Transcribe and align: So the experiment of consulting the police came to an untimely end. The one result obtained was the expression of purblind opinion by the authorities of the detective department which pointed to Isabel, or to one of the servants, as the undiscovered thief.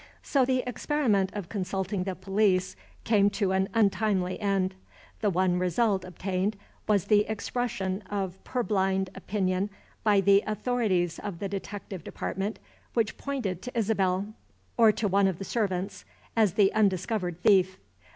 So 0.23 0.45
the 0.45 0.63
experiment 0.65 1.29
of 1.33 1.47
consulting 1.47 2.05
the 2.05 2.15
police 2.15 2.75
came 3.03 3.29
to 3.37 3.51
an 3.51 3.69
untimely 3.71 4.39
end. 4.39 4.73
The 5.19 5.29
one 5.29 5.59
result 5.59 6.03
obtained 6.03 6.57
was 6.87 7.05
the 7.05 7.19
expression 7.29 8.01
of 8.09 8.43
purblind 8.43 9.11
opinion 9.13 9.69
by 10.03 10.19
the 10.21 10.43
authorities 10.47 11.19
of 11.19 11.37
the 11.37 11.47
detective 11.47 12.03
department 12.03 12.57
which 12.95 13.19
pointed 13.19 13.61
to 13.61 13.77
Isabel, 13.77 14.33
or 14.75 14.91
to 14.91 15.07
one 15.07 15.27
of 15.27 15.37
the 15.37 15.45
servants, 15.45 16.03
as 16.35 16.53
the 16.53 16.73
undiscovered 16.73 17.39
thief. 17.43 17.77